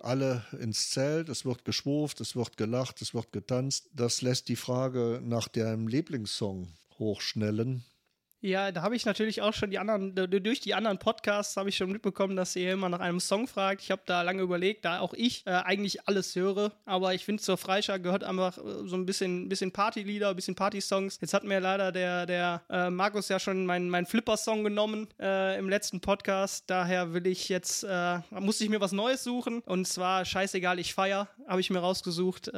alle 0.00 0.44
ins 0.58 0.90
Zelt, 0.90 1.28
es 1.28 1.44
wird 1.44 1.64
geschwurft, 1.64 2.20
es 2.20 2.34
wird 2.34 2.56
gelacht, 2.56 3.02
es 3.02 3.14
wird 3.14 3.32
getanzt. 3.32 3.90
Das 3.94 4.22
lässt 4.22 4.48
die 4.48 4.56
Frage 4.56 5.20
nach 5.22 5.48
deinem 5.48 5.88
Lieblingssong 5.88 6.68
hochschnellen. 6.98 7.84
Ja, 8.42 8.72
da 8.72 8.80
habe 8.80 8.96
ich 8.96 9.04
natürlich 9.04 9.42
auch 9.42 9.52
schon 9.52 9.70
die 9.70 9.78
anderen, 9.78 10.14
durch 10.14 10.60
die 10.60 10.72
anderen 10.72 10.98
Podcasts 10.98 11.58
habe 11.58 11.68
ich 11.68 11.76
schon 11.76 11.92
mitbekommen, 11.92 12.36
dass 12.36 12.56
ihr 12.56 12.72
immer 12.72 12.88
nach 12.88 13.00
einem 13.00 13.20
Song 13.20 13.46
fragt. 13.46 13.82
Ich 13.82 13.90
habe 13.90 14.00
da 14.06 14.22
lange 14.22 14.40
überlegt, 14.40 14.86
da 14.86 15.00
auch 15.00 15.12
ich 15.12 15.46
äh, 15.46 15.50
eigentlich 15.50 16.08
alles 16.08 16.34
höre, 16.34 16.72
aber 16.86 17.12
ich 17.12 17.26
finde 17.26 17.42
zur 17.42 17.58
Freischar 17.58 17.98
gehört 17.98 18.24
einfach 18.24 18.56
äh, 18.56 18.88
so 18.88 18.96
ein 18.96 19.04
bisschen, 19.04 19.50
bisschen 19.50 19.72
Partylieder, 19.72 20.30
ein 20.30 20.36
bisschen 20.36 20.54
Partysongs. 20.54 21.18
Jetzt 21.20 21.34
hat 21.34 21.44
mir 21.44 21.60
leider 21.60 21.92
der, 21.92 22.24
der 22.24 22.62
äh, 22.70 22.88
Markus 22.88 23.28
ja 23.28 23.38
schon 23.38 23.66
meinen 23.66 23.90
mein 23.90 24.06
Flipper-Song 24.06 24.64
genommen 24.64 25.08
äh, 25.20 25.58
im 25.58 25.68
letzten 25.68 26.00
Podcast. 26.00 26.64
Daher 26.68 27.12
will 27.12 27.26
ich 27.26 27.50
jetzt, 27.50 27.84
äh, 27.84 28.20
musste 28.30 28.64
ich 28.64 28.70
mir 28.70 28.80
was 28.80 28.92
Neues 28.92 29.22
suchen 29.22 29.60
und 29.66 29.86
zwar 29.86 30.24
Scheißegal, 30.24 30.78
ich 30.78 30.94
feier, 30.94 31.28
habe 31.46 31.60
ich 31.60 31.68
mir 31.68 31.80
rausgesucht. 31.80 32.50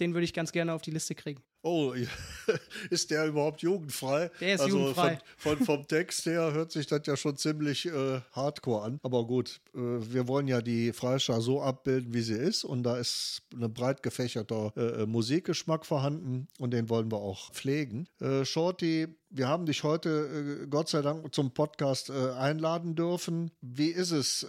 Den 0.00 0.14
würde 0.14 0.24
ich 0.24 0.34
ganz 0.34 0.52
gerne 0.52 0.74
auf 0.74 0.82
die 0.82 0.90
Liste 0.90 1.14
kriegen. 1.14 1.42
Oh, 1.62 1.94
ist 2.90 3.10
der 3.10 3.26
überhaupt 3.26 3.60
jugendfrei? 3.60 4.30
Der 4.40 4.54
ist 4.54 4.60
also 4.60 4.78
jugendfrei. 4.78 5.18
Von, 5.36 5.56
von, 5.56 5.66
vom 5.66 5.88
Text 5.88 6.24
her 6.26 6.52
hört 6.52 6.70
sich 6.70 6.86
das 6.86 7.02
ja 7.06 7.16
schon 7.16 7.36
ziemlich 7.36 7.86
äh, 7.86 8.20
hardcore 8.30 8.84
an. 8.84 9.00
Aber 9.02 9.26
gut, 9.26 9.60
äh, 9.74 9.78
wir 9.78 10.28
wollen 10.28 10.46
ja 10.46 10.60
die 10.60 10.92
Freischar 10.92 11.40
so 11.40 11.60
abbilden, 11.60 12.14
wie 12.14 12.20
sie 12.20 12.34
ist. 12.34 12.62
Und 12.62 12.84
da 12.84 12.96
ist 12.98 13.42
ein 13.52 13.72
breit 13.72 14.04
gefächerter 14.04 14.72
äh, 14.76 15.02
äh, 15.02 15.06
Musikgeschmack 15.06 15.84
vorhanden 15.84 16.46
und 16.60 16.70
den 16.70 16.88
wollen 16.88 17.10
wir 17.10 17.18
auch 17.18 17.50
pflegen. 17.52 18.06
Äh, 18.20 18.44
Shorty, 18.44 19.08
wir 19.30 19.48
haben 19.48 19.66
dich 19.66 19.82
heute 19.82 20.60
äh, 20.62 20.66
Gott 20.68 20.88
sei 20.88 21.02
Dank 21.02 21.34
zum 21.34 21.50
Podcast 21.52 22.12
einladen 22.12 22.94
dürfen. 22.94 23.50
Wie 23.60 23.88
ist 23.88 24.12
es 24.12 24.46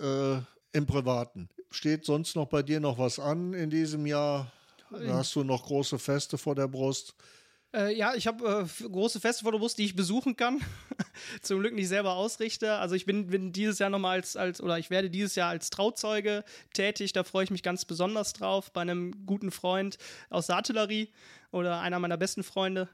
im 0.72 0.86
Privaten? 0.86 1.50
Steht 1.72 2.06
sonst 2.06 2.36
noch 2.36 2.48
bei 2.48 2.62
dir 2.62 2.80
noch 2.80 3.00
was 3.00 3.18
an 3.18 3.54
in 3.54 3.70
diesem 3.70 4.06
Jahr? 4.06 4.52
Hast 4.92 5.36
du 5.36 5.44
noch 5.44 5.66
große 5.66 6.00
Feste 6.00 6.38
vor 6.38 6.56
der 6.56 6.68
Brust? 6.68 7.16
Äh, 7.74 7.98
ja, 7.98 8.16
ich 8.16 8.28
habe 8.28 8.66
äh, 8.66 8.84
große 8.88 9.20
Feste 9.20 9.44
vor 9.44 9.52
der 9.52 9.60
Brust, 9.60 9.78
die 9.78 9.86
ich 9.86 9.96
besuchen 9.96 10.36
kann. 10.36 10.62
Zum 11.42 11.60
Glück 11.60 11.74
nicht 11.74 11.90
selber 11.90 12.14
ausrichte. 12.14 12.76
Also 12.76 12.96
ich 12.96 13.06
bin, 13.06 13.28
bin 13.28 13.52
dieses 13.52 13.80
Jahr 13.80 13.90
nochmal 13.90 14.18
als, 14.18 14.38
als, 14.38 14.62
oder 14.62 14.80
ich 14.80 14.90
werde 14.90 15.10
dieses 15.10 15.36
Jahr 15.36 15.50
als 15.50 15.70
Trauzeuge 15.70 16.44
tätig. 16.74 17.12
Da 17.12 17.24
freue 17.24 17.44
ich 17.44 17.52
mich 17.52 17.64
ganz 17.64 17.84
besonders 17.84 18.34
drauf. 18.34 18.72
Bei 18.72 18.82
einem 18.82 19.26
guten 19.26 19.52
Freund 19.52 19.98
aus 20.30 20.48
der 20.48 20.56
Artillerie 20.56 21.12
oder 21.52 21.82
einer 21.82 22.00
meiner 22.00 22.18
besten 22.18 22.44
Freunde. 22.44 22.88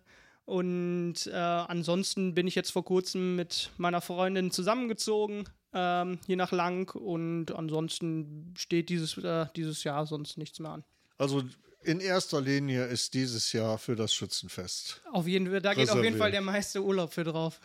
Und 0.46 1.28
äh, 1.28 1.36
ansonsten 1.36 2.34
bin 2.34 2.48
ich 2.48 2.56
jetzt 2.56 2.72
vor 2.72 2.84
kurzem 2.84 3.36
mit 3.36 3.70
meiner 3.78 4.02
Freundin 4.02 4.52
zusammengezogen, 4.52 5.48
ähm, 5.72 6.20
hier 6.26 6.36
nach 6.36 6.52
Lang. 6.52 6.94
Und 6.94 7.56
ansonsten 7.56 8.54
steht 8.58 8.90
dieses, 8.90 9.18
äh, 9.20 9.46
dieses 9.56 9.84
Jahr 9.84 10.06
sonst 10.06 10.38
nichts 10.38 10.60
mehr 10.60 10.72
an. 10.72 10.84
Also 11.18 11.44
in 11.84 12.00
erster 12.00 12.42
Linie 12.42 12.86
ist 12.86 13.14
dieses 13.14 13.52
Jahr 13.54 13.78
für 13.78 13.96
das 13.96 14.14
Schützenfest. 14.14 15.02
Auf 15.12 15.28
jeden 15.28 15.50
Fall, 15.50 15.62
da 15.62 15.74
geht 15.74 15.90
auf 15.90 16.04
jeden 16.04 16.18
Fall 16.18 16.32
der 16.32 16.42
meiste 16.42 16.84
Urlaub 16.84 17.14
für 17.14 17.24
drauf. 17.24 17.60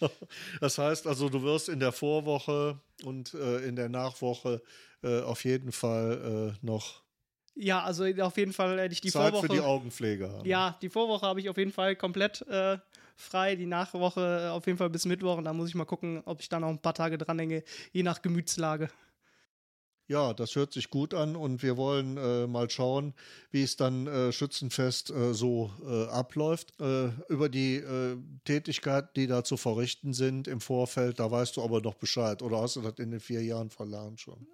Das 0.60 0.78
heißt 0.78 1.08
also, 1.08 1.28
du 1.28 1.42
wirst 1.42 1.68
in 1.68 1.80
der 1.80 1.90
Vorwoche 1.90 2.78
und 3.02 3.34
äh, 3.34 3.66
in 3.66 3.74
der 3.74 3.88
Nachwoche 3.88 4.62
äh, 5.02 5.22
auf 5.22 5.44
jeden 5.44 5.72
Fall 5.72 6.54
äh, 6.62 6.64
noch. 6.64 7.02
Ja, 7.56 7.82
also 7.82 8.04
auf 8.04 8.36
jeden 8.36 8.52
Fall 8.52 8.78
hätte 8.78 8.92
ich 8.92 9.00
die 9.00 9.10
Zeit 9.10 9.32
Vorwoche. 9.32 9.48
für 9.48 9.52
die 9.54 9.60
Augenpflege 9.60 10.30
haben. 10.30 10.48
Ja, 10.48 10.78
die 10.80 10.88
Vorwoche 10.88 11.26
habe 11.26 11.40
ich 11.40 11.48
auf 11.48 11.56
jeden 11.56 11.72
Fall 11.72 11.96
komplett 11.96 12.42
äh, 12.42 12.78
frei. 13.16 13.56
Die 13.56 13.66
Nachwoche 13.66 14.44
äh, 14.44 14.48
auf 14.50 14.66
jeden 14.66 14.78
Fall 14.78 14.90
bis 14.90 15.04
Mittwoch. 15.04 15.36
Und 15.38 15.44
da 15.44 15.52
muss 15.52 15.68
ich 15.68 15.74
mal 15.74 15.84
gucken, 15.84 16.22
ob 16.24 16.40
ich 16.40 16.48
da 16.48 16.60
noch 16.60 16.68
ein 16.68 16.78
paar 16.78 16.94
Tage 16.94 17.18
dranhänge, 17.18 17.64
je 17.92 18.04
nach 18.04 18.22
Gemütslage. 18.22 18.88
Ja, 20.08 20.32
das 20.32 20.56
hört 20.56 20.72
sich 20.72 20.88
gut 20.88 21.12
an 21.12 21.36
und 21.36 21.62
wir 21.62 21.76
wollen 21.76 22.16
äh, 22.16 22.46
mal 22.46 22.70
schauen, 22.70 23.12
wie 23.50 23.62
es 23.62 23.76
dann 23.76 24.06
äh, 24.06 24.32
Schützenfest 24.32 25.10
äh, 25.10 25.34
so 25.34 25.70
äh, 25.86 26.06
abläuft. 26.06 26.72
Äh, 26.80 27.10
über 27.28 27.50
die 27.50 27.74
äh, 27.76 28.16
Tätigkeiten, 28.44 29.10
die 29.16 29.26
da 29.26 29.44
zu 29.44 29.58
verrichten 29.58 30.14
sind 30.14 30.48
im 30.48 30.62
Vorfeld, 30.62 31.20
da 31.20 31.30
weißt 31.30 31.58
du 31.58 31.62
aber 31.62 31.82
noch 31.82 31.92
Bescheid 31.92 32.40
oder 32.40 32.62
hast 32.62 32.76
du 32.76 32.80
das 32.80 32.94
in 32.98 33.10
den 33.10 33.20
vier 33.20 33.44
Jahren 33.44 33.68
verlernt 33.68 34.18
schon? 34.22 34.46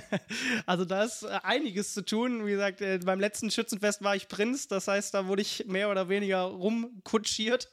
also 0.66 0.86
da 0.86 1.04
ist 1.04 1.26
einiges 1.26 1.92
zu 1.92 2.02
tun. 2.02 2.46
Wie 2.46 2.52
gesagt, 2.52 2.82
beim 3.04 3.20
letzten 3.20 3.50
Schützenfest 3.50 4.02
war 4.02 4.16
ich 4.16 4.28
Prinz, 4.28 4.68
das 4.68 4.88
heißt, 4.88 5.12
da 5.12 5.26
wurde 5.26 5.42
ich 5.42 5.66
mehr 5.66 5.90
oder 5.90 6.08
weniger 6.08 6.44
rumkutschiert 6.44 7.70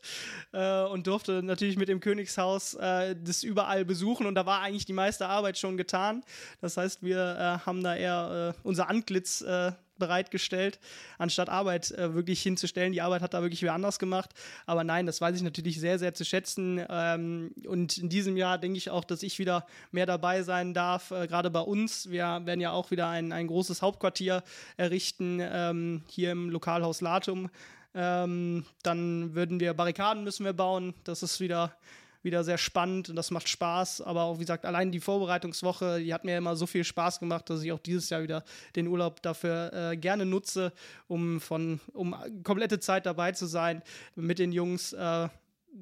und 0.51 1.07
durfte 1.07 1.41
natürlich 1.43 1.77
mit 1.77 1.87
dem 1.87 2.01
Königshaus 2.01 2.71
das 2.71 3.43
überall 3.43 3.85
besuchen 3.85 4.25
und 4.25 4.35
da 4.35 4.45
war 4.45 4.61
eigentlich 4.61 4.85
die 4.85 4.93
meiste 4.93 5.27
Arbeit 5.27 5.57
schon 5.57 5.77
getan. 5.77 6.23
Das 6.59 6.77
heißt, 6.77 7.03
wir 7.03 7.20
äh, 7.21 7.65
haben 7.65 7.83
da 7.83 7.95
eher 7.95 8.53
äh, 8.55 8.59
unser 8.63 8.89
Antlitz 8.89 9.41
äh, 9.41 9.71
bereitgestellt, 10.01 10.79
anstatt 11.17 11.47
Arbeit 11.47 11.91
äh, 11.91 12.13
wirklich 12.13 12.41
hinzustellen. 12.41 12.91
Die 12.91 13.01
Arbeit 13.01 13.21
hat 13.21 13.33
da 13.33 13.41
wirklich 13.41 13.61
wer 13.61 13.73
anders 13.73 13.99
gemacht. 13.99 14.31
Aber 14.65 14.83
nein, 14.83 15.05
das 15.05 15.21
weiß 15.21 15.35
ich 15.35 15.43
natürlich 15.43 15.79
sehr, 15.79 15.99
sehr 15.99 16.13
zu 16.13 16.25
schätzen. 16.25 16.83
Ähm, 16.89 17.53
und 17.67 17.97
in 17.99 18.09
diesem 18.09 18.35
Jahr 18.35 18.57
denke 18.57 18.77
ich 18.77 18.89
auch, 18.89 19.05
dass 19.05 19.23
ich 19.23 19.39
wieder 19.39 19.65
mehr 19.91 20.07
dabei 20.07 20.41
sein 20.41 20.73
darf, 20.73 21.11
äh, 21.11 21.27
gerade 21.27 21.51
bei 21.51 21.61
uns. 21.61 22.09
Wir 22.09 22.41
werden 22.43 22.59
ja 22.59 22.71
auch 22.71 22.91
wieder 22.91 23.07
ein, 23.07 23.31
ein 23.31 23.47
großes 23.47 23.81
Hauptquartier 23.81 24.43
errichten, 24.75 25.39
ähm, 25.39 26.03
hier 26.07 26.31
im 26.31 26.49
Lokalhaus 26.49 27.01
Latum. 27.01 27.49
Ähm, 27.93 28.65
dann 28.83 29.35
würden 29.35 29.59
wir 29.59 29.73
Barrikaden 29.73 30.23
müssen 30.23 30.45
wir 30.45 30.53
bauen. 30.53 30.93
Das 31.03 31.23
ist 31.23 31.39
wieder 31.39 31.75
wieder 32.23 32.43
sehr 32.43 32.57
spannend 32.57 33.09
und 33.09 33.15
das 33.15 33.31
macht 33.31 33.49
Spaß. 33.49 34.01
Aber 34.01 34.23
auch, 34.23 34.35
wie 34.35 34.43
gesagt, 34.43 34.65
allein 34.65 34.91
die 34.91 34.99
Vorbereitungswoche, 34.99 35.99
die 35.99 36.13
hat 36.13 36.25
mir 36.25 36.37
immer 36.37 36.55
so 36.55 36.67
viel 36.67 36.83
Spaß 36.83 37.19
gemacht, 37.19 37.49
dass 37.49 37.63
ich 37.63 37.71
auch 37.71 37.79
dieses 37.79 38.09
Jahr 38.09 38.23
wieder 38.23 38.43
den 38.75 38.87
Urlaub 38.87 39.21
dafür 39.21 39.71
äh, 39.73 39.97
gerne 39.97 40.25
nutze, 40.25 40.73
um 41.07 41.41
von, 41.41 41.79
um 41.93 42.15
komplette 42.43 42.79
Zeit 42.79 43.05
dabei 43.05 43.31
zu 43.31 43.45
sein, 43.45 43.81
mit 44.15 44.39
den 44.39 44.51
Jungs 44.51 44.93
äh, 44.93 45.29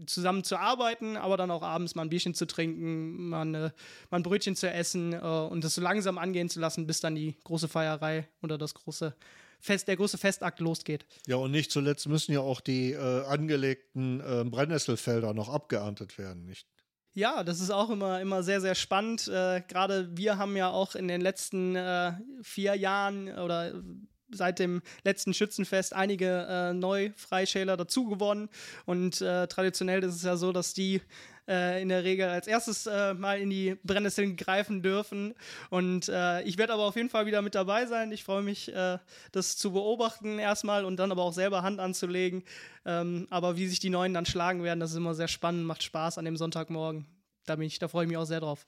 zusammen 0.05 0.43
zu 0.43 0.57
arbeiten, 0.57 1.17
aber 1.17 1.37
dann 1.37 1.51
auch 1.51 1.63
abends 1.63 1.95
mal 1.95 2.03
ein 2.03 2.09
Bierchen 2.09 2.33
zu 2.33 2.45
trinken, 2.45 3.29
mal, 3.29 3.41
eine, 3.41 3.73
mal 4.09 4.17
ein 4.17 4.23
Brötchen 4.23 4.55
zu 4.55 4.69
essen 4.69 5.13
äh, 5.13 5.17
und 5.17 5.63
das 5.63 5.75
so 5.75 5.81
langsam 5.81 6.17
angehen 6.17 6.49
zu 6.49 6.59
lassen, 6.59 6.87
bis 6.87 6.99
dann 6.99 7.15
die 7.15 7.35
große 7.43 7.67
Feierei 7.67 8.27
oder 8.41 8.57
das 8.57 8.73
große 8.73 9.15
Fest, 9.59 9.87
der 9.87 9.97
große 9.97 10.17
Festakt 10.17 10.59
losgeht. 10.59 11.05
Ja, 11.27 11.35
und 11.35 11.51
nicht 11.51 11.71
zuletzt 11.71 12.07
müssen 12.07 12.31
ja 12.31 12.39
auch 12.39 12.61
die 12.61 12.93
äh, 12.93 13.25
angelegten 13.25 14.21
äh, 14.21 14.43
Brennnesselfelder 14.45 15.33
noch 15.33 15.49
abgeerntet 15.49 16.17
werden, 16.17 16.45
nicht? 16.45 16.67
Ja, 17.13 17.43
das 17.43 17.59
ist 17.59 17.71
auch 17.71 17.89
immer, 17.89 18.21
immer 18.21 18.43
sehr, 18.43 18.61
sehr 18.61 18.75
spannend. 18.75 19.27
Äh, 19.27 19.61
Gerade 19.67 20.15
wir 20.15 20.37
haben 20.37 20.55
ja 20.55 20.69
auch 20.69 20.95
in 20.95 21.07
den 21.07 21.21
letzten 21.21 21.75
äh, 21.75 22.13
vier 22.43 22.75
Jahren 22.75 23.27
oder 23.37 23.83
seit 24.31 24.59
dem 24.59 24.81
letzten 25.03 25.33
Schützenfest 25.33 25.93
einige 25.93 26.45
äh, 26.47 26.73
Neu-Freischäler 26.73 27.77
dazu 27.77 28.07
gewonnen. 28.07 28.49
Und 28.85 29.21
äh, 29.21 29.47
traditionell 29.47 30.03
ist 30.03 30.15
es 30.15 30.23
ja 30.23 30.37
so, 30.37 30.51
dass 30.51 30.73
die 30.73 31.01
äh, 31.49 31.81
in 31.81 31.89
der 31.89 32.03
Regel 32.03 32.29
als 32.29 32.47
erstes 32.47 32.85
äh, 32.85 33.13
mal 33.15 33.39
in 33.39 33.49
die 33.49 33.75
Brennnesseln 33.83 34.37
greifen 34.37 34.81
dürfen. 34.81 35.33
Und 35.69 36.07
äh, 36.07 36.43
ich 36.43 36.57
werde 36.57 36.73
aber 36.73 36.83
auf 36.83 36.95
jeden 36.95 37.09
Fall 37.09 37.25
wieder 37.25 37.41
mit 37.41 37.55
dabei 37.55 37.87
sein. 37.87 38.11
Ich 38.11 38.23
freue 38.23 38.43
mich, 38.43 38.73
äh, 38.73 38.99
das 39.31 39.57
zu 39.57 39.73
beobachten 39.73 40.39
erstmal 40.39 40.85
und 40.85 40.97
dann 40.97 41.11
aber 41.11 41.23
auch 41.23 41.33
selber 41.33 41.63
Hand 41.63 41.79
anzulegen. 41.79 42.43
Ähm, 42.85 43.27
aber 43.29 43.57
wie 43.57 43.67
sich 43.67 43.79
die 43.79 43.89
Neuen 43.89 44.13
dann 44.13 44.25
schlagen 44.25 44.63
werden, 44.63 44.79
das 44.79 44.91
ist 44.91 44.97
immer 44.97 45.15
sehr 45.15 45.27
spannend, 45.27 45.65
macht 45.65 45.83
Spaß 45.83 46.17
an 46.17 46.25
dem 46.25 46.37
Sonntagmorgen. 46.37 47.05
Da 47.45 47.55
bin 47.55 47.65
ich, 47.65 47.79
da 47.79 47.87
freue 47.87 48.05
ich 48.05 48.09
mich 48.09 48.17
auch 48.17 48.25
sehr 48.25 48.39
drauf. 48.39 48.67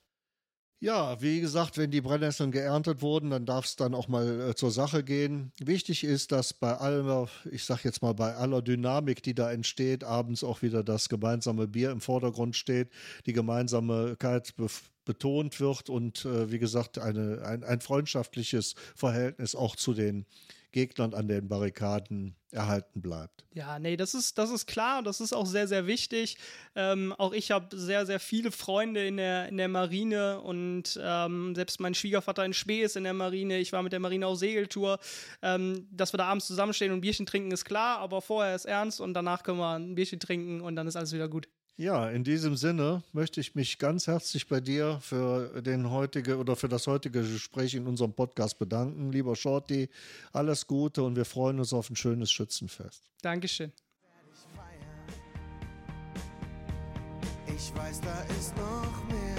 Ja, 0.83 1.21
wie 1.21 1.41
gesagt, 1.41 1.77
wenn 1.77 1.91
die 1.91 2.01
Brennnesseln 2.01 2.51
geerntet 2.51 3.03
wurden, 3.03 3.29
dann 3.29 3.45
darf 3.45 3.65
es 3.65 3.75
dann 3.75 3.93
auch 3.93 4.07
mal 4.07 4.49
äh, 4.49 4.55
zur 4.55 4.71
Sache 4.71 5.03
gehen. 5.03 5.51
Wichtig 5.59 6.03
ist, 6.03 6.31
dass 6.31 6.53
bei 6.53 6.73
aller, 6.73 7.29
ich 7.51 7.65
sag 7.65 7.83
jetzt 7.83 8.01
mal, 8.01 8.15
bei 8.15 8.33
aller 8.33 8.63
Dynamik, 8.63 9.21
die 9.21 9.35
da 9.35 9.51
entsteht, 9.51 10.03
abends 10.03 10.43
auch 10.43 10.63
wieder 10.63 10.83
das 10.83 11.07
gemeinsame 11.07 11.67
Bier 11.67 11.91
im 11.91 12.01
Vordergrund 12.01 12.55
steht, 12.55 12.89
die 13.27 13.33
Gemeinsamkeit 13.33 14.55
betont 15.05 15.59
wird 15.59 15.87
und 15.91 16.25
äh, 16.25 16.51
wie 16.51 16.57
gesagt, 16.57 16.97
eine, 16.97 17.43
ein, 17.45 17.63
ein 17.63 17.81
freundschaftliches 17.81 18.73
Verhältnis 18.95 19.53
auch 19.53 19.75
zu 19.75 19.93
den 19.93 20.25
Gegnern 20.71 21.13
an 21.13 21.27
den 21.27 21.47
Barrikaden 21.47 22.35
erhalten 22.51 23.01
bleibt. 23.01 23.45
Ja, 23.53 23.79
nee, 23.79 23.97
das 23.97 24.13
ist, 24.13 24.37
das 24.37 24.49
ist 24.49 24.65
klar, 24.67 25.03
das 25.03 25.21
ist 25.21 25.33
auch 25.33 25.45
sehr, 25.45 25.67
sehr 25.67 25.87
wichtig. 25.87 26.37
Ähm, 26.75 27.13
auch 27.17 27.33
ich 27.33 27.51
habe 27.51 27.75
sehr, 27.77 28.05
sehr 28.05 28.19
viele 28.19 28.51
Freunde 28.51 29.05
in 29.05 29.17
der, 29.17 29.47
in 29.49 29.57
der 29.57 29.67
Marine 29.67 30.41
und 30.41 30.99
ähm, 31.01 31.55
selbst 31.55 31.79
mein 31.79 31.93
Schwiegervater 31.93 32.45
in 32.45 32.53
Spee 32.53 32.81
ist 32.81 32.95
in 32.95 33.03
der 33.03 33.13
Marine. 33.13 33.57
Ich 33.59 33.73
war 33.73 33.83
mit 33.83 33.93
der 33.93 33.99
Marine 33.99 34.27
auf 34.27 34.37
Segeltour. 34.37 34.99
Ähm, 35.41 35.87
dass 35.91 36.13
wir 36.13 36.17
da 36.17 36.25
abends 36.25 36.47
zusammenstehen 36.47 36.91
und 36.91 37.01
Bierchen 37.01 37.25
trinken, 37.25 37.51
ist 37.51 37.65
klar, 37.65 37.99
aber 37.99 38.21
vorher 38.21 38.55
ist 38.55 38.65
ernst 38.65 39.01
und 39.01 39.13
danach 39.13 39.43
können 39.43 39.59
wir 39.59 39.75
ein 39.75 39.95
Bierchen 39.95 40.19
trinken 40.19 40.61
und 40.61 40.75
dann 40.75 40.87
ist 40.87 40.95
alles 40.95 41.13
wieder 41.13 41.27
gut. 41.27 41.47
Ja, 41.77 42.09
in 42.09 42.23
diesem 42.23 42.55
Sinne 42.57 43.01
möchte 43.13 43.39
ich 43.39 43.55
mich 43.55 43.79
ganz 43.79 44.05
herzlich 44.07 44.47
bei 44.47 44.59
dir 44.59 44.99
für 45.01 45.61
den 45.61 45.89
heutige 45.89 46.37
oder 46.37 46.55
für 46.55 46.67
das 46.67 46.85
heutige 46.85 47.21
Gespräch 47.21 47.73
in 47.73 47.87
unserem 47.87 48.13
Podcast 48.13 48.59
bedanken. 48.59 49.11
Lieber 49.11 49.35
Shorty, 49.35 49.89
alles 50.33 50.67
Gute 50.67 51.01
und 51.01 51.15
wir 51.15 51.25
freuen 51.25 51.59
uns 51.59 51.73
auf 51.73 51.89
ein 51.89 51.95
schönes 51.95 52.31
Schützenfest. 52.31 53.03
Dankeschön. 53.21 53.71
Ich 57.47 57.75
weiß, 57.75 58.01
da 58.01 58.21
ist 58.37 58.55
noch 58.57 59.03
mehr. 59.07 59.37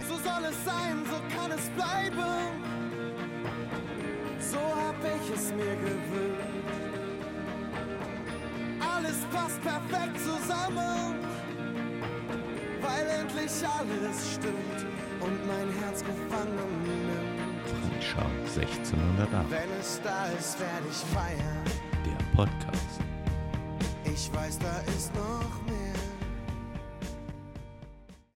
So 0.00 0.14
soll 0.14 0.44
es 0.50 0.64
sein, 0.64 1.04
so 1.06 1.36
kann 1.36 1.50
es 1.52 1.68
bleiben. 1.70 2.16
So 4.40 4.58
hab 4.58 4.96
ich 5.04 5.34
es 5.34 5.50
mir 5.52 5.76
gewünscht 5.76 6.55
alles 8.96 9.18
passt 9.32 9.60
perfekt 9.62 10.18
zusammen, 10.20 11.14
weil 12.80 13.06
endlich 13.20 13.52
alles 13.78 14.34
stimmt 14.34 14.86
und 15.20 15.46
mein 15.46 15.68
Herz 15.80 16.00
gefangen 16.00 16.82
nimmt. 16.82 17.92
Frischer 17.92 18.26
1608. 18.56 19.50
Wenn 19.50 19.80
es 19.80 20.00
da 20.02 20.26
ist, 20.38 20.58
werde 20.60 20.86
ich 20.90 20.96
feiern. 21.14 21.64
Der 22.04 22.36
Podcast. 22.36 23.00
Ich 24.04 24.32
weiß, 24.32 24.58
da 24.58 24.80
ist 24.92 25.14
noch. 25.14 25.65